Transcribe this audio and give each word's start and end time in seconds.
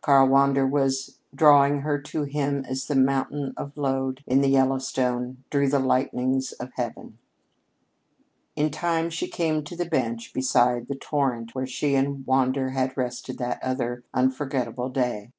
Karl 0.00 0.28
Wander 0.28 0.64
was 0.64 1.18
drawing 1.34 1.80
her 1.80 2.00
to 2.02 2.22
him 2.22 2.64
as 2.68 2.86
that 2.86 2.94
mountain 2.94 3.52
of 3.56 3.76
lode 3.76 4.22
in 4.28 4.40
the 4.40 4.46
Yellowstone 4.50 5.42
drew 5.50 5.68
the 5.68 5.80
lightnings 5.80 6.52
of 6.52 6.70
heaven. 6.76 7.18
In 8.54 8.70
time 8.70 9.10
she 9.10 9.26
came 9.26 9.64
to 9.64 9.74
the 9.74 9.84
bench 9.84 10.32
beside 10.32 10.86
the 10.86 10.94
torrent 10.94 11.56
where 11.56 11.66
she 11.66 11.96
and 11.96 12.24
Wander 12.24 12.70
had 12.70 12.96
rested 12.96 13.38
that 13.38 13.60
other, 13.60 14.04
unforgettable 14.14 14.88
day. 14.88 15.32